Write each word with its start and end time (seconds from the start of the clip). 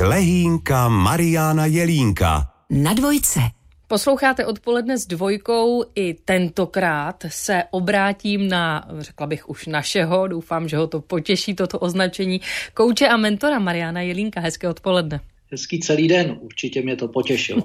Lehínka 0.00 0.88
Mariána 0.88 1.66
Jelínka. 1.66 2.50
Na 2.70 2.94
dvojce. 2.94 3.40
Posloucháte 3.88 4.46
odpoledne 4.46 4.98
s 4.98 5.06
dvojkou. 5.06 5.84
I 5.94 6.14
tentokrát 6.14 7.24
se 7.28 7.62
obrátím 7.70 8.48
na, 8.48 8.88
řekla 8.98 9.26
bych 9.26 9.48
už 9.48 9.66
našeho, 9.66 10.28
doufám, 10.28 10.68
že 10.68 10.76
ho 10.76 10.86
to 10.86 11.00
potěší, 11.00 11.54
toto 11.54 11.78
označení, 11.78 12.40
kouče 12.74 13.08
a 13.08 13.16
mentora 13.16 13.58
Mariana 13.58 14.00
Jelínka. 14.00 14.40
Hezké 14.40 14.68
odpoledne. 14.68 15.20
Hezký 15.50 15.80
celý 15.80 16.08
den, 16.08 16.36
určitě 16.40 16.82
mě 16.82 16.96
to 16.96 17.08
potěšilo. 17.08 17.62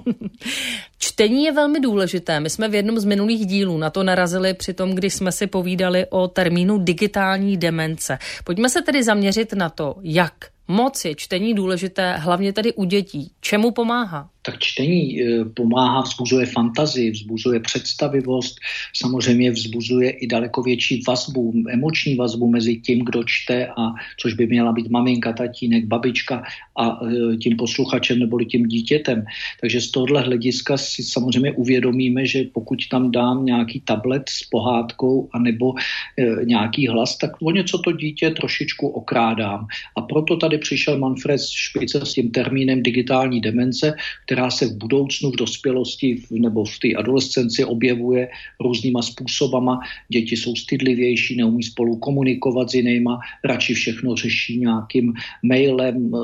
Čtení 0.98 1.44
je 1.44 1.52
velmi 1.52 1.80
důležité. 1.80 2.40
My 2.40 2.50
jsme 2.50 2.68
v 2.68 2.74
jednom 2.74 2.98
z 2.98 3.04
minulých 3.04 3.46
dílů 3.46 3.78
na 3.78 3.90
to 3.90 4.02
narazili 4.02 4.54
při 4.54 4.74
tom, 4.74 4.94
když 4.94 5.14
jsme 5.14 5.32
si 5.32 5.46
povídali 5.46 6.06
o 6.10 6.28
termínu 6.28 6.78
digitální 6.78 7.56
demence. 7.56 8.18
Pojďme 8.44 8.68
se 8.68 8.82
tedy 8.82 9.02
zaměřit 9.02 9.52
na 9.52 9.70
to, 9.70 9.96
jak 10.02 10.53
moc 10.68 11.04
je 11.04 11.14
čtení 11.14 11.54
důležité, 11.54 12.16
hlavně 12.16 12.52
tedy 12.52 12.72
u 12.72 12.84
dětí. 12.84 13.32
Čemu 13.40 13.70
pomáhá? 13.70 14.30
Tak 14.46 14.58
čtení 14.58 15.22
eh, 15.22 15.44
pomáhá, 15.44 16.00
vzbuzuje 16.00 16.46
fantazii, 16.46 17.10
vzbuzuje 17.10 17.60
představivost, 17.60 18.60
samozřejmě 18.96 19.50
vzbuzuje 19.50 20.10
i 20.10 20.26
daleko 20.26 20.62
větší 20.62 21.02
vazbu, 21.08 21.52
emoční 21.70 22.14
vazbu 22.14 22.48
mezi 22.48 22.76
tím, 22.76 23.04
kdo 23.04 23.24
čte, 23.24 23.66
a 23.66 23.82
což 24.20 24.34
by 24.34 24.46
měla 24.46 24.72
být 24.72 24.90
maminka, 24.90 25.32
tatínek, 25.32 25.84
babička 25.84 26.42
a 26.76 27.00
eh, 27.00 27.36
tím 27.36 27.56
posluchačem 27.56 28.18
nebo 28.18 28.44
tím 28.44 28.66
dítětem. 28.66 29.24
Takže 29.60 29.80
z 29.80 29.90
tohohle 29.90 30.20
hlediska 30.20 30.76
si 30.76 31.02
samozřejmě 31.02 31.52
uvědomíme, 31.52 32.26
že 32.26 32.44
pokud 32.52 32.78
tam 32.90 33.10
dám 33.10 33.44
nějaký 33.44 33.80
tablet 33.80 34.28
s 34.28 34.44
pohádkou 34.50 35.28
anebo 35.32 35.74
e, 36.18 36.44
nějaký 36.44 36.88
hlas, 36.88 37.18
tak 37.18 37.30
o 37.42 37.50
něco 37.50 37.78
to 37.78 37.92
dítě 37.92 38.30
trošičku 38.30 38.88
okrádám. 38.88 39.66
A 39.96 40.00
proto 40.00 40.36
tady 40.36 40.58
přišel 40.58 40.98
Manfred 40.98 41.40
Špice 41.40 42.00
s 42.06 42.12
tím 42.12 42.30
termínem 42.30 42.82
digitální 42.82 43.40
demence, 43.40 43.94
která 44.34 44.50
se 44.50 44.66
v 44.66 44.76
budoucnu, 44.76 45.30
v 45.30 45.36
dospělosti 45.46 46.22
nebo 46.30 46.64
v 46.64 46.78
té 46.78 46.88
adolescenci 46.98 47.64
objevuje 47.64 48.28
různýma 48.60 49.02
způsobama. 49.02 49.78
Děti 50.08 50.36
jsou 50.36 50.56
stydlivější, 50.56 51.36
neumí 51.36 51.62
spolu 51.62 51.96
komunikovat 51.96 52.70
s 52.70 52.74
jinýma, 52.74 53.20
radši 53.44 53.74
všechno 53.74 54.16
řeší 54.16 54.58
nějakým 54.58 55.14
mailem, 55.42 56.10
eh, 56.10 56.18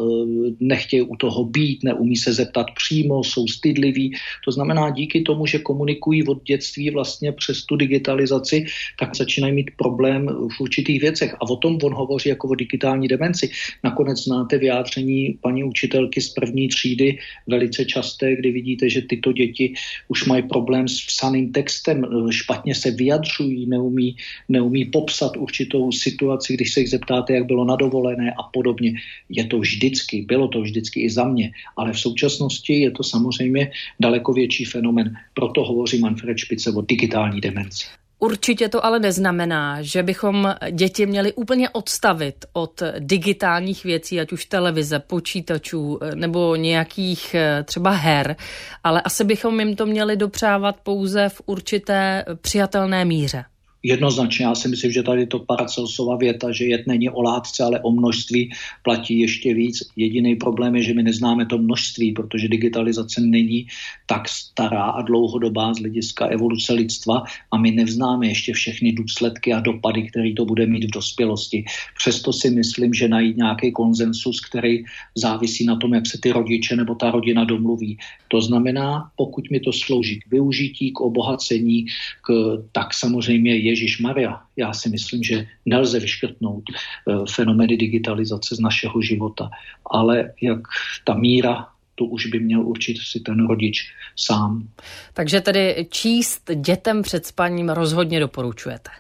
nechtějí 0.61 1.03
u 1.03 1.17
toho 1.17 1.45
být, 1.45 1.85
neumí 1.87 2.17
se 2.17 2.35
zeptat 2.35 2.67
přímo, 2.75 3.23
jsou 3.23 3.47
stydliví. 3.47 4.11
To 4.45 4.51
znamená, 4.51 4.91
díky 4.91 5.23
tomu, 5.23 5.47
že 5.47 5.63
komunikují 5.63 6.27
od 6.27 6.43
dětství 6.43 6.91
vlastně 6.91 7.33
přes 7.33 7.63
tu 7.63 7.77
digitalizaci, 7.77 8.67
tak 8.99 9.17
začínají 9.17 9.55
mít 9.55 9.71
problém 9.79 10.27
v 10.27 10.61
určitých 10.61 11.01
věcech. 11.01 11.35
A 11.35 11.47
o 11.47 11.57
tom 11.57 11.79
on 11.83 11.95
hovoří 11.95 12.29
jako 12.29 12.49
o 12.49 12.55
digitální 12.55 13.09
demenci. 13.09 13.51
Nakonec 13.85 14.19
znáte 14.19 14.59
vyjádření 14.59 15.39
paní 15.41 15.65
učitelky 15.65 16.21
z 16.21 16.29
první 16.35 16.69
třídy 16.69 17.19
velice 17.47 17.85
často 17.85 18.00
časté, 18.01 18.37
kdy 18.37 18.51
vidíte, 18.51 18.89
že 18.89 19.05
tyto 19.05 19.33
děti 19.33 19.75
už 20.09 20.27
mají 20.27 20.43
problém 20.49 20.89
s 20.89 21.05
psaným 21.07 21.53
textem, 21.53 22.09
špatně 22.31 22.75
se 22.75 22.91
vyjadřují, 22.91 23.67
neumí, 23.69 24.17
neumí 24.49 24.85
popsat 24.89 25.37
určitou 25.37 25.93
situaci, 25.93 26.57
když 26.57 26.73
se 26.73 26.81
jich 26.81 26.91
zeptáte, 26.97 27.37
jak 27.37 27.45
bylo 27.45 27.65
nadovolené 27.65 28.33
a 28.33 28.43
podobně. 28.43 28.97
Je 29.29 29.45
to 29.45 29.61
vždycky, 29.61 30.25
bylo 30.25 30.49
to 30.49 30.65
vždycky 30.65 31.05
i 31.05 31.11
za 31.11 31.29
mě, 31.29 31.53
ale 31.77 31.93
v 31.93 32.01
současnosti 32.01 32.81
je 32.81 32.91
to 32.91 33.03
samozřejmě 33.05 33.71
daleko 34.01 34.33
větší 34.33 34.65
fenomen. 34.65 35.13
Proto 35.35 35.65
hovoří 35.65 36.01
Manfred 36.01 36.39
Špice 36.39 36.73
o 36.73 36.81
digitální 36.81 37.41
demenci. 37.41 38.01
Určitě 38.23 38.69
to 38.69 38.85
ale 38.85 38.99
neznamená, 38.99 39.83
že 39.83 40.03
bychom 40.03 40.55
děti 40.71 41.07
měli 41.07 41.33
úplně 41.33 41.71
odstavit 41.71 42.45
od 42.53 42.83
digitálních 42.99 43.85
věcí, 43.85 44.21
ať 44.21 44.33
už 44.33 44.45
televize, 44.45 44.99
počítačů 44.99 45.99
nebo 46.15 46.57
nějakých 46.57 47.35
eh, 47.35 47.63
třeba 47.63 47.91
her, 47.91 48.37
ale 48.85 49.03
asi 49.03 49.25
bychom 49.25 49.61
jim 49.61 49.77
to 49.77 49.87
měli 49.87 50.17
dopřávat 50.17 50.77
pouze 50.83 51.29
v 51.29 51.43
určité 51.47 52.25
přijatelné 52.41 53.05
míře. 53.05 53.45
Jednoznačně, 53.83 54.45
já 54.45 54.55
si 54.55 54.69
myslím, 54.69 54.93
že 54.93 55.03
tady 55.03 55.27
to 55.27 55.39
Paracelsova 55.39 56.17
věta, 56.17 56.53
že 56.53 56.65
jet 56.65 56.87
není 56.87 57.11
o 57.11 57.23
látce, 57.23 57.65
ale 57.65 57.81
o 57.81 57.91
množství, 57.91 58.51
platí 58.83 59.19
ještě 59.19 59.55
víc. 59.55 59.79
Jediný 59.97 60.37
problém 60.37 60.77
je, 60.77 60.83
že 60.83 60.95
my 60.95 61.03
neznáme 61.03 61.47
to 61.47 61.59
množství, 61.59 62.13
protože 62.13 62.49
digitalizace 62.49 63.21
není 63.21 63.67
tak 64.07 64.29
stará 64.29 64.85
a 64.85 65.03
dlouhodobá 65.03 65.75
z 65.75 65.79
hlediska 65.79 66.27
evoluce 66.27 66.73
lidstva 66.73 67.25
a 67.51 67.59
my 67.59 67.71
neznáme 67.71 68.29
ještě 68.29 68.53
všechny 68.53 68.93
důsledky 68.93 69.53
a 69.53 69.61
dopady, 69.61 70.03
které 70.03 70.33
to 70.37 70.45
bude 70.45 70.67
mít 70.67 70.85
v 70.85 70.91
dospělosti. 70.91 71.65
Přesto 71.97 72.33
si 72.33 72.51
myslím, 72.51 72.95
že 72.95 73.09
najít 73.09 73.37
nějaký 73.37 73.73
konsensus, 73.73 74.41
který 74.41 74.85
závisí 75.15 75.65
na 75.65 75.77
tom, 75.77 75.95
jak 75.95 76.07
se 76.07 76.19
ty 76.21 76.33
rodiče 76.33 76.77
nebo 76.77 76.95
ta 76.95 77.11
rodina 77.11 77.45
domluví. 77.45 77.99
To 78.29 78.41
znamená, 78.41 79.11
pokud 79.17 79.51
mi 79.51 79.61
to 79.61 79.73
slouží 79.73 80.21
k 80.21 80.31
využití, 80.31 80.93
k 80.93 81.01
obohacení, 81.01 81.87
k, 82.23 82.29
tak 82.73 82.95
samozřejmě 82.95 83.57
je 83.57 83.70
Ježíš 83.71 84.01
Maria, 84.01 84.41
já 84.57 84.73
si 84.73 84.89
myslím, 84.89 85.23
že 85.23 85.47
nelze 85.67 86.01
vyškrtnout 86.01 86.65
eh, 86.71 87.15
fenomény 87.35 87.77
digitalizace 87.77 88.57
z 88.57 88.61
našeho 88.61 89.03
života, 89.03 89.51
ale 89.91 90.33
jak 90.43 90.61
ta 91.05 91.15
míra 91.15 91.67
to 91.95 92.05
už 92.05 92.27
by 92.27 92.41
měl 92.41 92.61
určit 92.61 92.97
si 92.99 93.21
ten 93.21 93.47
rodič 93.47 93.93
sám. 94.17 94.69
Takže 95.15 95.41
tedy 95.41 95.87
číst 95.91 96.51
dětem 96.55 97.03
před 97.03 97.27
spaním 97.27 97.69
rozhodně 97.69 98.21
doporučujete. 98.21 98.91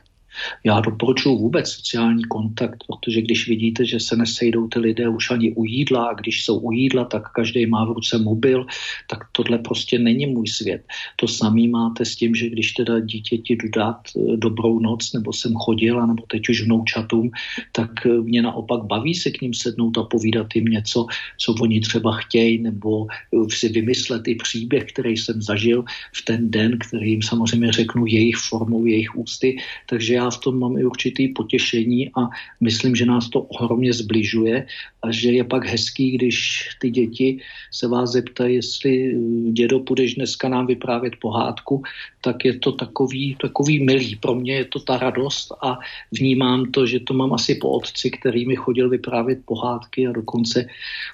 Já 0.64 0.80
doporučuji 0.80 1.38
vůbec 1.38 1.70
sociální 1.70 2.24
kontakt, 2.24 2.84
protože 2.86 3.22
když 3.22 3.48
vidíte, 3.48 3.84
že 3.84 4.00
se 4.00 4.16
nesejdou 4.16 4.68
ty 4.68 4.78
lidé 4.78 5.08
už 5.08 5.30
ani 5.30 5.52
u 5.52 5.64
jídla 5.64 6.04
a 6.04 6.14
když 6.14 6.44
jsou 6.44 6.58
u 6.58 6.72
jídla, 6.72 7.04
tak 7.04 7.32
každý 7.32 7.66
má 7.66 7.84
v 7.84 7.92
ruce 7.92 8.18
mobil, 8.18 8.66
tak 9.10 9.18
tohle 9.32 9.58
prostě 9.58 9.98
není 9.98 10.26
můj 10.26 10.48
svět. 10.48 10.82
To 11.16 11.28
samý 11.28 11.68
máte 11.68 12.04
s 12.04 12.16
tím, 12.16 12.34
že 12.34 12.48
když 12.48 12.72
teda 12.72 13.00
dítěti 13.00 13.56
jdu 13.56 13.68
dát 13.68 14.00
eh, 14.16 14.36
dobrou 14.36 14.78
noc, 14.78 15.12
nebo 15.12 15.32
jsem 15.32 15.54
chodila, 15.54 16.06
nebo 16.06 16.22
teď 16.28 16.48
už 16.48 16.62
vnoučatům, 16.62 17.30
tak 17.72 18.06
eh, 18.06 18.08
mě 18.08 18.42
naopak 18.42 18.84
baví 18.84 19.14
se 19.14 19.30
k 19.30 19.40
ním 19.40 19.54
sednout 19.54 19.98
a 19.98 20.02
povídat 20.02 20.46
jim 20.54 20.64
něco, 20.64 21.06
co 21.38 21.54
oni 21.60 21.80
třeba 21.80 22.16
chtějí, 22.16 22.62
nebo 22.62 23.06
eh, 23.10 23.50
si 23.50 23.68
vymyslet 23.68 24.28
i 24.28 24.34
příběh, 24.34 24.84
který 24.92 25.16
jsem 25.16 25.42
zažil 25.42 25.84
v 26.14 26.24
ten 26.24 26.50
den, 26.50 26.78
který 26.78 27.10
jim 27.10 27.22
samozřejmě 27.22 27.72
řeknu 27.72 28.06
jejich 28.06 28.36
formou, 28.36 28.86
jejich 28.86 29.16
ústy. 29.16 29.56
Takže 29.86 30.19
já 30.20 30.30
v 30.30 30.38
tom 30.38 30.58
mám 30.58 30.76
i 30.76 30.84
určitý 30.84 31.28
potěšení 31.28 32.10
a 32.12 32.28
myslím, 32.60 32.96
že 32.96 33.08
nás 33.08 33.28
to 33.28 33.40
ohromně 33.40 33.92
zbližuje 33.92 34.66
a 35.02 35.06
že 35.08 35.32
je 35.32 35.44
pak 35.44 35.64
hezký, 35.66 36.10
když 36.20 36.68
ty 36.80 36.90
děti 36.90 37.40
se 37.72 37.88
vás 37.88 38.12
zeptají, 38.12 38.54
jestli 38.54 39.16
dědo 39.52 39.80
půjdeš 39.80 40.14
dneska 40.14 40.48
nám 40.48 40.66
vyprávět 40.66 41.16
pohádku, 41.16 41.82
tak 42.20 42.44
je 42.44 42.58
to 42.58 42.72
takový, 42.72 43.36
takový 43.40 43.84
milý. 43.84 44.16
Pro 44.16 44.34
mě 44.34 44.54
je 44.54 44.64
to 44.64 44.80
ta 44.80 44.98
radost 44.98 45.52
a 45.62 45.78
vnímám 46.12 46.70
to, 46.70 46.86
že 46.86 47.00
to 47.00 47.14
mám 47.14 47.32
asi 47.32 47.54
po 47.54 47.80
otci, 47.80 48.10
který 48.10 48.46
mi 48.46 48.56
chodil 48.56 48.88
vyprávět 48.88 49.38
pohádky 49.44 50.06
a 50.06 50.12
dokonce 50.12 50.66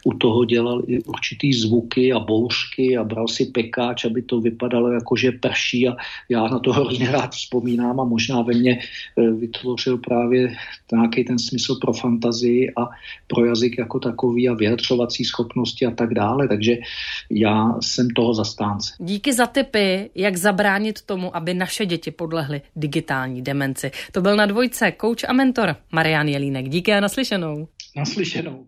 u 0.04 0.12
toho 0.18 0.44
dělal 0.44 0.82
i 0.86 1.02
určitý 1.06 1.52
zvuky 1.52 2.12
a 2.12 2.18
bouřky 2.18 2.96
a 2.96 3.04
bral 3.04 3.28
si 3.28 3.46
pekáč, 3.46 4.04
aby 4.04 4.22
to 4.22 4.40
vypadalo 4.40 4.90
jako, 4.92 5.16
že 5.16 5.32
prší 5.32 5.88
a 5.88 5.96
já 6.28 6.48
na 6.48 6.58
to 6.58 6.72
hrozně 6.72 7.10
rád 7.10 7.32
vzpomínám 7.34 8.00
a 8.00 8.04
možná 8.04 8.42
ve 8.42 8.54
mně 8.54 8.78
vytvořil 9.38 9.98
právě 9.98 10.56
nějaký 10.92 11.24
ten 11.24 11.38
smysl 11.38 11.74
pro 11.80 11.92
fantazii 11.92 12.72
a 12.76 12.88
pro 13.26 13.44
jazyk 13.44 13.78
jako 13.78 13.98
takový 13.98 14.48
a 14.48 14.54
vyjadřovací 14.54 15.24
schopnosti 15.24 15.86
a 15.86 15.90
tak 15.90 16.14
dále. 16.14 16.48
Takže 16.48 16.76
já 17.30 17.74
jsem 17.80 18.10
toho 18.10 18.34
zastánce. 18.34 18.94
Díky 18.98 19.32
za 19.32 19.46
tipy, 19.46 20.10
jak 20.14 20.36
zabránit 20.36 20.76
zabránit 20.76 21.02
tomu, 21.02 21.36
aby 21.36 21.54
naše 21.54 21.86
děti 21.86 22.10
podlehly 22.10 22.62
digitální 22.76 23.42
demenci. 23.42 23.90
To 24.12 24.20
byl 24.20 24.36
na 24.36 24.46
dvojce 24.46 24.92
kouč 24.92 25.24
a 25.28 25.32
mentor 25.32 25.76
Marian 25.92 26.28
Jelínek. 26.28 26.68
Díky 26.68 26.92
a 26.92 27.00
naslyšenou. 27.00 27.68
Naslyšenou. 27.96 28.66